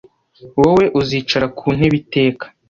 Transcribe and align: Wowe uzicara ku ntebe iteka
Wowe 0.59 0.85
uzicara 0.99 1.45
ku 1.57 1.65
ntebe 1.75 1.95
iteka 2.01 2.45